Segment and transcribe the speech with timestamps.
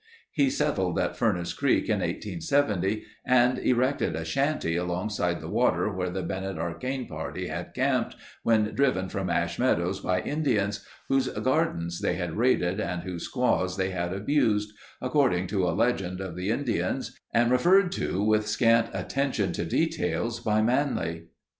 [0.31, 6.09] He settled at Furnace Creek in 1870 and erected a shanty alongside the water where
[6.09, 11.99] the Bennett Arcane party had camped when driven from Ash Meadows by Indians whose gardens
[12.01, 14.71] they had raided and whose squaws they had abused,
[15.03, 20.39] according to a legend of the Indians and referred to with scant attention to details,
[20.39, 21.27] by Manly.